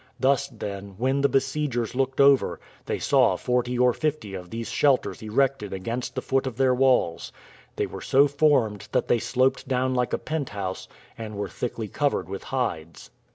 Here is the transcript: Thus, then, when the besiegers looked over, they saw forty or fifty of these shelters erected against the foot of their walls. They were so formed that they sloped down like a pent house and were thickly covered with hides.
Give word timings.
Thus, 0.19 0.47
then, 0.47 0.95
when 0.97 1.21
the 1.21 1.29
besiegers 1.29 1.93
looked 1.93 2.19
over, 2.19 2.59
they 2.87 2.97
saw 2.97 3.37
forty 3.37 3.77
or 3.77 3.93
fifty 3.93 4.33
of 4.33 4.49
these 4.49 4.67
shelters 4.71 5.21
erected 5.21 5.73
against 5.73 6.15
the 6.15 6.23
foot 6.23 6.47
of 6.47 6.57
their 6.57 6.73
walls. 6.73 7.31
They 7.75 7.85
were 7.85 8.01
so 8.01 8.27
formed 8.27 8.87
that 8.93 9.07
they 9.07 9.19
sloped 9.19 9.67
down 9.67 9.93
like 9.93 10.11
a 10.13 10.17
pent 10.17 10.49
house 10.49 10.87
and 11.19 11.35
were 11.35 11.49
thickly 11.49 11.87
covered 11.87 12.27
with 12.29 12.45
hides. 12.45 13.11